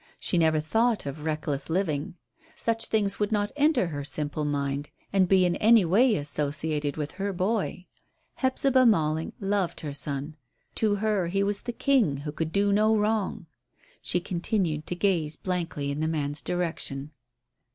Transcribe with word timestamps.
She 0.19 0.39
never 0.39 0.59
thought 0.59 1.05
of 1.05 1.21
reckless 1.25 1.69
living. 1.69 2.15
Such 2.55 2.87
things 2.87 3.17
could 3.17 3.31
not 3.31 3.51
enter 3.55 3.85
her 3.89 4.03
simple 4.03 4.45
mind 4.45 4.89
and 5.13 5.27
be 5.27 5.45
in 5.45 5.55
any 5.57 5.85
way 5.85 6.15
associated 6.15 6.97
with 6.97 7.11
her 7.11 7.31
boy. 7.31 7.85
Hephzibah 8.37 8.87
Malling 8.87 9.33
loved 9.39 9.81
her 9.81 9.93
son; 9.93 10.37
to 10.73 10.95
her 10.95 11.27
he 11.27 11.43
was 11.43 11.61
the 11.61 11.71
king 11.71 12.17
who 12.25 12.31
could 12.31 12.51
do 12.51 12.73
no 12.73 12.97
wrong. 12.97 13.45
She 14.01 14.19
continued 14.19 14.87
to 14.87 14.95
gaze 14.95 15.37
blankly 15.37 15.91
in 15.91 15.99
the 15.99 16.07
man's 16.07 16.41
direction. 16.41 17.11